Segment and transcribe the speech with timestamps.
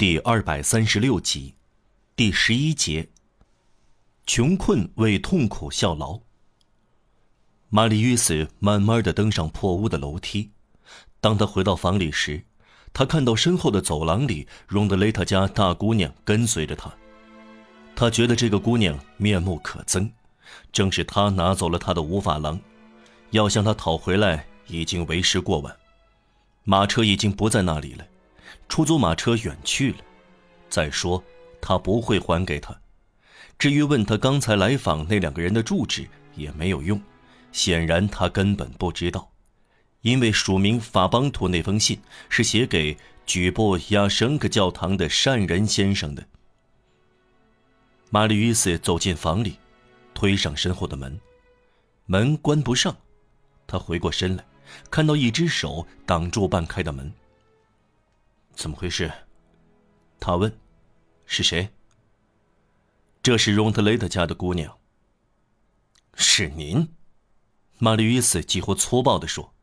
[0.00, 1.56] 第二百三十六集，
[2.16, 3.10] 第十一节。
[4.24, 6.20] 穷困为痛苦效劳。
[7.68, 10.52] 玛丽·约瑟慢慢的登上破屋的楼梯。
[11.20, 12.42] 当他回到房里时，
[12.94, 16.90] 他看到身后的走廊里，荣德雷特家大姑娘跟随着他。
[17.94, 20.10] 他觉得这个姑娘面目可憎，
[20.72, 22.58] 正是她拿走了他的五法郎，
[23.32, 25.76] 要向他讨回来已经为时过晚。
[26.64, 28.06] 马车已经不在那里了。
[28.68, 29.98] 出租马车远去了，
[30.68, 31.22] 再说
[31.60, 32.78] 他不会还给他。
[33.58, 37.00] 至于问他刚才来访那两个人的住址，也没有用。
[37.52, 39.30] 显然他根本不知道，
[40.02, 42.96] 因为署名法邦图那封信是写给
[43.26, 46.24] 举布亚申克教堂的善人先生的。
[48.08, 49.58] 玛丽·斯走进房里，
[50.14, 51.20] 推上身后的门，
[52.06, 52.96] 门关不上。
[53.66, 54.44] 他回过身来，
[54.90, 57.12] 看到一只手挡住半开的门。
[58.60, 59.10] 怎么回事？
[60.20, 60.60] 他问
[61.24, 61.70] ：“是谁？”
[63.22, 64.76] 这是荣特雷特家的姑娘。
[66.12, 66.94] 是您，
[67.78, 69.54] 玛丽·约斯几乎粗暴地说：“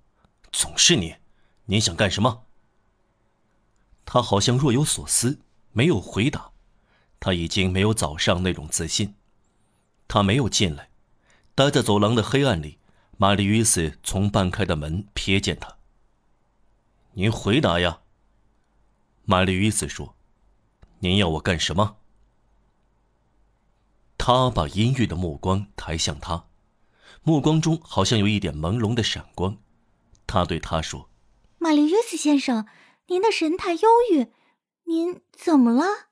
[0.52, 1.18] 总是你，
[1.66, 2.48] 您想干什么？”
[4.04, 5.42] 他好像若有所思，
[5.74, 6.54] 没有回答。
[7.20, 9.14] 他已经没有早上那种自信。
[10.08, 10.90] 他没有进来，
[11.54, 12.80] 待在走廊的黑暗里。
[13.18, 15.78] 玛丽·约斯从半开的门瞥见他。
[17.12, 18.02] 您回答呀。
[19.30, 20.16] 玛丽·约斯说
[21.00, 21.98] ：“您要我干什么？”
[24.18, 26.48] 他把阴郁的目光抬向他，
[27.24, 29.58] 目光中好像有一点朦胧的闪光。
[30.26, 31.10] 他对他说
[31.60, 32.68] ：“玛丽·约斯先生，
[33.08, 34.28] 您的神态忧郁，
[34.86, 36.08] 您怎么了？”“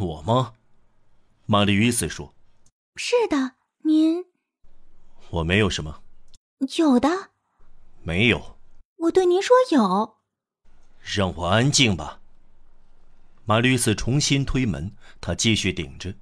[0.00, 0.54] 我吗？”
[1.44, 2.34] 玛丽·约斯说。
[2.96, 4.24] “是的，您。
[5.28, 6.02] ”“我没有什么。
[6.78, 7.32] ”“有的。
[8.02, 8.56] ”“没有。
[8.96, 10.16] ”“我对您说有。
[11.04, 12.20] ”“让我安静吧。”
[13.44, 16.14] 马吕斯重新推门，他继续顶着。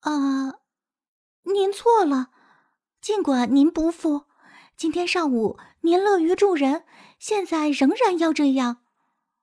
[0.00, 0.54] 啊，
[1.44, 2.30] 您错了。
[3.00, 4.26] 尽管您不富，
[4.76, 6.84] 今天上午您乐于助人，
[7.18, 8.78] 现在仍然要这样。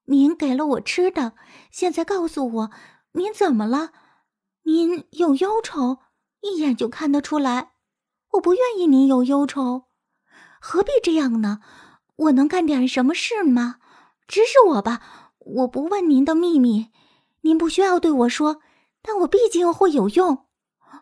[0.06, 1.34] 您给了我吃的，
[1.72, 2.72] 现在告诉我，
[3.14, 3.92] 您怎么了？
[4.64, 6.00] 您有忧愁，
[6.42, 7.72] 一眼就看得出来。
[8.32, 9.86] 我不愿意您有忧愁，
[10.60, 11.62] 何必这样呢？
[12.16, 13.78] 我能干点什么事吗？
[14.28, 15.29] 指使我吧。
[15.40, 16.92] 我不问您的秘密，
[17.42, 18.62] 您不需要对我说，
[19.02, 20.46] 但我毕竟会有用。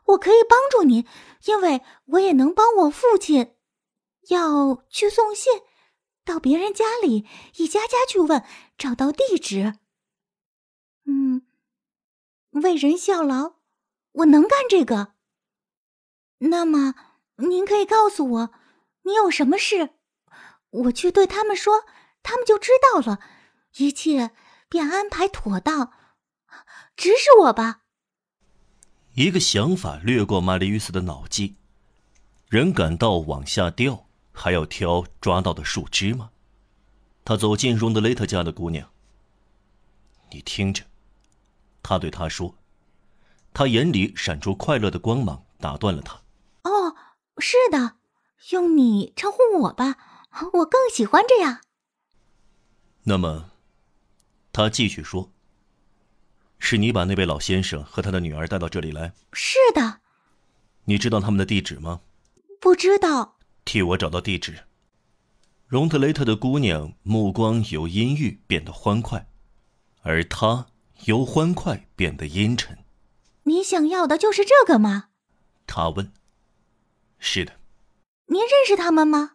[0.05, 1.05] 我可以帮助您，
[1.45, 3.55] 因为我也能帮我父亲。
[4.29, 5.61] 要去送信，
[6.25, 7.25] 到别人家里
[7.55, 8.43] 一家家去问，
[8.77, 9.75] 找到地址。
[11.05, 11.47] 嗯，
[12.51, 13.55] 为人效劳，
[14.11, 15.13] 我能干这个。
[16.39, 16.95] 那么，
[17.37, 18.49] 您可以告诉我，
[19.03, 19.91] 你有什么事，
[20.69, 21.85] 我去对他们说，
[22.21, 23.19] 他们就知道了。
[23.77, 24.31] 一切
[24.69, 25.91] 便安排妥当，
[26.95, 27.81] 指使我吧。
[29.13, 31.55] 一个想法掠过玛丽·与斯的脑际：
[32.49, 36.31] 人感到往下掉，还要挑抓到的树枝吗？
[37.23, 38.89] 他走进荣德雷特家的姑娘。
[40.31, 40.83] 你听着，
[41.83, 42.55] 他对她说。
[43.53, 46.21] 他眼里闪出快乐的光芒，打断了他。
[46.63, 46.95] 哦，
[47.39, 47.95] 是的，
[48.51, 49.95] 用你称呼我吧，
[50.53, 51.61] 我更喜欢这样。
[53.03, 53.51] 那么。
[54.57, 55.31] 他继续说
[56.57, 59.99] ：“是你把那位老先生和他的女儿带到这里来？”“是的。
[60.85, 62.01] ”“你知道他们的地址吗
[62.59, 63.37] ？”“不知道。
[63.65, 64.63] ”“替我找到地址。”
[65.67, 69.29] 荣特雷特的姑娘目光由阴郁变得欢快，
[70.01, 70.65] 而他
[71.05, 72.83] 由欢快变得阴沉。
[73.45, 75.09] “你想要的就是这个吗？”
[75.67, 76.11] 他问。
[77.19, 77.59] “是的。
[78.25, 79.33] ”“您认识他们吗？”“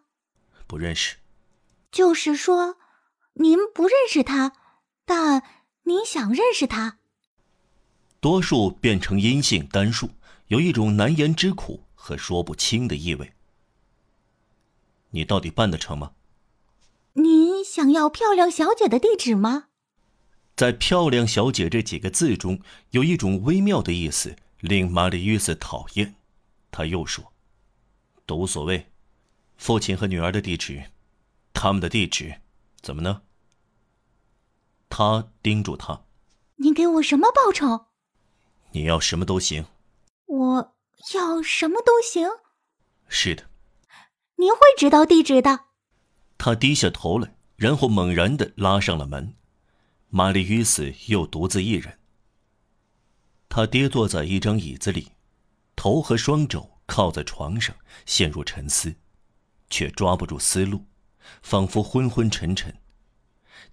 [0.67, 1.15] 不认识。
[1.93, 2.75] ”“就是说，
[3.35, 4.51] 您不认识他。”
[5.05, 5.43] 但
[5.83, 6.97] 你想认识他？
[8.19, 10.11] 多数变成阴性单数，
[10.47, 13.33] 有一种难言之苦和说不清的意味。
[15.09, 16.13] 你到底办得成吗？
[17.13, 19.65] 您想要漂亮小姐的地址吗？
[20.55, 22.59] 在“漂亮小姐”这几个字中，
[22.91, 26.15] 有一种微妙的意思，令玛丽·约瑟讨厌。
[26.71, 27.33] 他又说
[28.25, 28.87] ：“都无所谓，
[29.57, 30.91] 父亲和女儿的地址，
[31.53, 32.41] 他们的地址，
[32.81, 33.23] 怎么呢？”
[34.95, 36.03] 他盯住他
[36.57, 37.87] ：“你给我什么报酬？
[38.73, 39.65] 你要什么都行。
[40.27, 40.75] 我
[41.15, 42.29] 要什么都行。
[43.07, 43.49] 是的。
[44.35, 45.61] 您会知道地址的。”
[46.37, 49.35] 他低下头来，然后猛然的拉上了门。
[50.09, 51.97] 玛丽·约瑟又独自一人。
[53.49, 55.13] 他跌坐在一张椅子里，
[55.75, 57.75] 头和双肘靠在床上，
[58.05, 58.93] 陷入沉思，
[59.71, 60.85] 却抓不住思路，
[61.41, 62.82] 仿佛昏昏沉沉。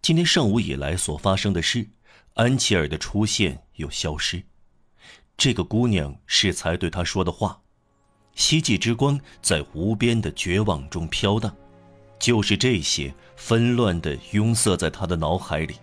[0.03, 1.89] 今天上午以来所发生的事，
[2.35, 4.43] 安琪儿的出现又消失。
[5.37, 7.61] 这个姑娘是才对他说的话。
[8.35, 11.55] 希冀之光在无边的绝望中飘荡，
[12.19, 15.75] 就是这些纷乱的拥塞在他的脑海里。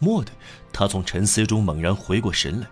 [0.00, 0.32] 蓦地，
[0.72, 2.66] 他从沉思中猛然回过神来，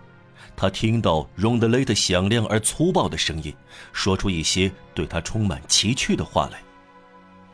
[0.55, 3.55] 他听到荣德雷特响亮而粗暴的声音，
[3.93, 6.61] 说出一些对他充满奇趣的话来。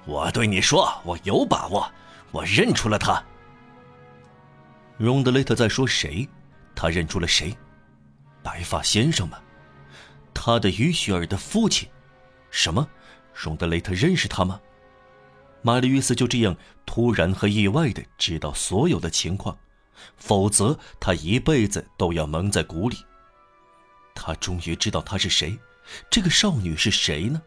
[0.06, 1.92] 我对你说，我有把握，
[2.32, 3.24] 我认出了他。
[4.98, 6.28] 荣德雷特在说谁？
[6.76, 7.56] 他认出了谁？
[8.44, 9.40] 白发先生吗？
[10.34, 11.90] 他的于雪儿的父亲？
[12.52, 12.88] 什么？
[13.34, 14.60] 荣德雷特认识他吗？
[15.62, 19.58] 玛丽·约斯就这样突然和意外的知道所有的情况。
[20.16, 22.98] 否则，他一辈子都要蒙在鼓里。
[24.14, 25.58] 他终于知道他是谁，
[26.10, 27.42] 这个少女是谁呢？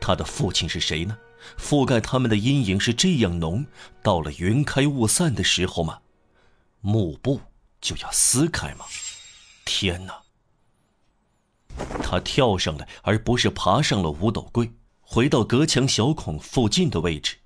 [0.00, 1.16] 他的父亲是谁呢？
[1.58, 3.66] 覆盖他们的阴影是这样浓，
[4.02, 6.00] 到了云开雾散的时候吗？
[6.80, 7.40] 幕布
[7.80, 8.84] 就要撕开吗？
[9.64, 10.22] 天哪！
[12.02, 17.36] 他跳上来，而不是爬上了五斗柜，回到隔墙小孔附近的位置。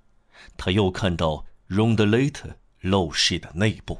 [0.57, 2.49] 他又看到荣德雷特
[2.83, 3.99] 陋室的内部。